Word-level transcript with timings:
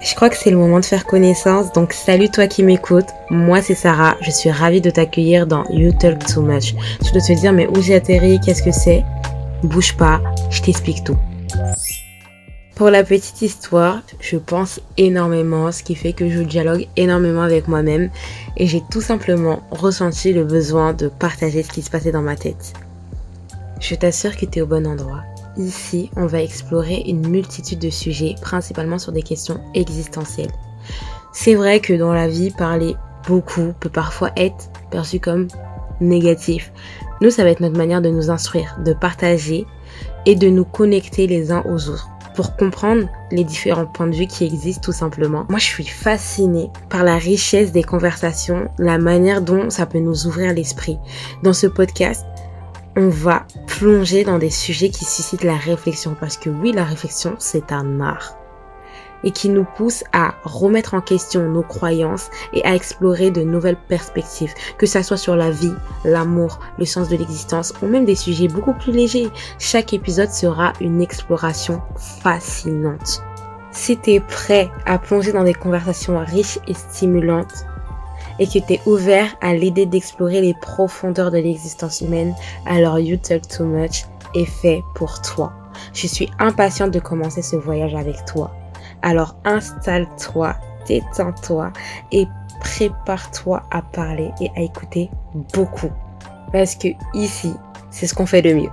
Je 0.00 0.14
crois 0.14 0.30
que 0.30 0.36
c'est 0.36 0.50
le 0.50 0.56
moment 0.56 0.80
de 0.80 0.84
faire 0.84 1.04
connaissance, 1.04 1.72
donc 1.72 1.92
salut 1.92 2.30
toi 2.30 2.46
qui 2.46 2.62
m'écoutes, 2.62 3.08
moi 3.30 3.60
c'est 3.62 3.74
Sarah, 3.74 4.16
je 4.20 4.30
suis 4.30 4.50
ravie 4.50 4.80
de 4.80 4.90
t'accueillir 4.90 5.46
dans 5.46 5.64
You 5.70 5.92
Talk 5.92 6.24
Too 6.24 6.40
Much. 6.40 6.74
Tu 7.04 7.12
dois 7.12 7.20
te 7.20 7.32
dire 7.38 7.52
mais 7.52 7.66
où 7.66 7.82
j'ai 7.82 7.94
atterri, 7.94 8.40
qu'est-ce 8.40 8.62
que 8.62 8.72
c'est? 8.72 9.04
Bouge 9.62 9.96
pas, 9.96 10.20
je 10.50 10.62
t'explique 10.62 11.04
tout. 11.04 11.16
Pour 12.74 12.90
la 12.90 13.02
petite 13.02 13.42
histoire, 13.42 14.02
je 14.20 14.36
pense 14.36 14.80
énormément, 14.96 15.72
ce 15.72 15.82
qui 15.82 15.94
fait 15.96 16.12
que 16.12 16.30
je 16.30 16.42
dialogue 16.42 16.86
énormément 16.96 17.42
avec 17.42 17.66
moi-même 17.66 18.08
et 18.56 18.66
j'ai 18.66 18.82
tout 18.90 19.00
simplement 19.00 19.62
ressenti 19.72 20.32
le 20.32 20.44
besoin 20.44 20.94
de 20.94 21.08
partager 21.08 21.62
ce 21.64 21.70
qui 21.70 21.82
se 21.82 21.90
passait 21.90 22.12
dans 22.12 22.22
ma 22.22 22.36
tête. 22.36 22.72
Je 23.80 23.94
t'assure 23.94 24.36
que 24.36 24.46
tu 24.46 24.60
es 24.60 24.62
au 24.62 24.66
bon 24.66 24.86
endroit. 24.86 25.22
Ici, 25.58 26.10
on 26.16 26.26
va 26.26 26.40
explorer 26.40 27.02
une 27.06 27.28
multitude 27.28 27.80
de 27.80 27.90
sujets, 27.90 28.36
principalement 28.40 28.98
sur 28.98 29.10
des 29.10 29.22
questions 29.22 29.60
existentielles. 29.74 30.52
C'est 31.32 31.56
vrai 31.56 31.80
que 31.80 31.92
dans 31.92 32.12
la 32.12 32.28
vie, 32.28 32.50
parler 32.50 32.94
beaucoup 33.26 33.74
peut 33.80 33.90
parfois 33.90 34.30
être 34.36 34.70
perçu 34.90 35.18
comme 35.18 35.48
négatif. 36.00 36.72
Nous, 37.20 37.30
ça 37.30 37.42
va 37.42 37.50
être 37.50 37.60
notre 37.60 37.76
manière 37.76 38.00
de 38.00 38.08
nous 38.08 38.30
instruire, 38.30 38.78
de 38.84 38.92
partager 38.92 39.66
et 40.26 40.36
de 40.36 40.48
nous 40.48 40.64
connecter 40.64 41.26
les 41.26 41.50
uns 41.50 41.64
aux 41.68 41.88
autres 41.88 42.08
pour 42.36 42.54
comprendre 42.54 43.08
les 43.32 43.42
différents 43.42 43.86
points 43.86 44.06
de 44.06 44.14
vue 44.14 44.28
qui 44.28 44.44
existent 44.44 44.82
tout 44.82 44.92
simplement. 44.92 45.44
Moi, 45.48 45.58
je 45.58 45.64
suis 45.64 45.84
fascinée 45.84 46.70
par 46.88 47.02
la 47.02 47.16
richesse 47.16 47.72
des 47.72 47.82
conversations, 47.82 48.70
la 48.78 48.96
manière 48.96 49.42
dont 49.42 49.70
ça 49.70 49.86
peut 49.86 49.98
nous 49.98 50.28
ouvrir 50.28 50.54
l'esprit. 50.54 50.98
Dans 51.42 51.52
ce 51.52 51.66
podcast, 51.66 52.24
on 52.96 53.08
va 53.08 53.44
plonger 53.78 54.24
dans 54.24 54.38
des 54.38 54.50
sujets 54.50 54.88
qui 54.88 55.04
suscitent 55.04 55.44
la 55.44 55.56
réflexion 55.56 56.16
parce 56.18 56.36
que 56.36 56.50
oui, 56.50 56.72
la 56.72 56.84
réflexion, 56.84 57.36
c'est 57.38 57.70
un 57.70 58.00
art 58.00 58.34
et 59.24 59.32
qui 59.32 59.48
nous 59.48 59.64
pousse 59.64 60.04
à 60.12 60.34
remettre 60.44 60.94
en 60.94 61.00
question 61.00 61.48
nos 61.48 61.62
croyances 61.62 62.30
et 62.52 62.64
à 62.64 62.74
explorer 62.74 63.32
de 63.32 63.42
nouvelles 63.42 63.78
perspectives, 63.88 64.54
que 64.78 64.86
ça 64.86 65.02
soit 65.02 65.16
sur 65.16 65.34
la 65.34 65.50
vie, 65.50 65.74
l'amour, 66.04 66.60
le 66.78 66.84
sens 66.84 67.08
de 67.08 67.16
l'existence 67.16 67.74
ou 67.82 67.86
même 67.86 68.04
des 68.04 68.14
sujets 68.14 68.46
beaucoup 68.46 68.74
plus 68.74 68.92
légers. 68.92 69.28
Chaque 69.58 69.92
épisode 69.92 70.30
sera 70.30 70.72
une 70.80 71.00
exploration 71.00 71.82
fascinante. 72.22 73.22
Si 73.72 73.96
tu 73.96 74.12
es 74.12 74.20
prêt 74.20 74.70
à 74.86 74.98
plonger 74.98 75.32
dans 75.32 75.44
des 75.44 75.54
conversations 75.54 76.24
riches 76.24 76.60
et 76.68 76.74
stimulantes, 76.74 77.66
et 78.38 78.46
que 78.46 78.58
tu 78.58 78.74
es 78.74 78.80
ouvert 78.86 79.36
à 79.40 79.54
l'idée 79.54 79.86
d'explorer 79.86 80.40
les 80.40 80.54
profondeurs 80.54 81.30
de 81.30 81.38
l'existence 81.38 82.00
humaine, 82.00 82.34
alors 82.66 82.98
You 82.98 83.16
Talk 83.16 83.46
Too 83.48 83.64
Much 83.64 84.04
est 84.34 84.44
fait 84.44 84.82
pour 84.94 85.20
toi. 85.22 85.52
Je 85.92 86.06
suis 86.06 86.30
impatiente 86.38 86.90
de 86.90 87.00
commencer 87.00 87.42
ce 87.42 87.56
voyage 87.56 87.94
avec 87.94 88.24
toi. 88.24 88.50
Alors 89.02 89.36
installe-toi, 89.44 90.56
détends-toi 90.86 91.72
et 92.12 92.26
prépare-toi 92.60 93.62
à 93.70 93.82
parler 93.82 94.30
et 94.40 94.50
à 94.56 94.62
écouter 94.62 95.10
beaucoup. 95.54 95.90
Parce 96.52 96.74
que 96.74 96.88
ici, 97.14 97.52
c'est 97.90 98.06
ce 98.06 98.14
qu'on 98.14 98.26
fait 98.26 98.42
de 98.42 98.54
mieux. 98.54 98.70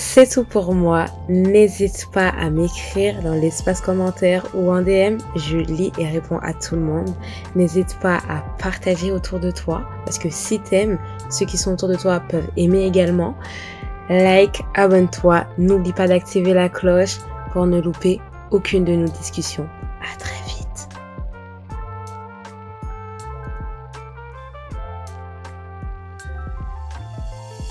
C'est 0.00 0.30
tout 0.30 0.44
pour 0.44 0.74
moi. 0.74 1.06
N'hésite 1.28 2.06
pas 2.12 2.28
à 2.28 2.50
m'écrire 2.50 3.20
dans 3.20 3.34
l'espace 3.34 3.80
commentaire 3.80 4.46
ou 4.54 4.70
en 4.70 4.80
DM. 4.80 5.18
Je 5.34 5.56
lis 5.58 5.92
et 5.98 6.06
réponds 6.06 6.38
à 6.38 6.54
tout 6.54 6.76
le 6.76 6.82
monde. 6.82 7.10
N'hésite 7.56 7.98
pas 8.00 8.18
à 8.28 8.44
partager 8.62 9.10
autour 9.10 9.40
de 9.40 9.50
toi 9.50 9.82
parce 10.04 10.20
que 10.20 10.30
si 10.30 10.60
t'aimes, 10.60 11.00
ceux 11.30 11.46
qui 11.46 11.58
sont 11.58 11.72
autour 11.72 11.88
de 11.88 11.96
toi 11.96 12.20
peuvent 12.20 12.48
aimer 12.56 12.84
également. 12.84 13.34
Like, 14.08 14.62
abonne-toi. 14.76 15.48
N'oublie 15.58 15.92
pas 15.92 16.06
d'activer 16.06 16.54
la 16.54 16.68
cloche 16.68 17.16
pour 17.52 17.66
ne 17.66 17.80
louper 17.80 18.20
aucune 18.52 18.84
de 18.84 18.94
nos 18.94 19.08
discussions. 19.08 19.68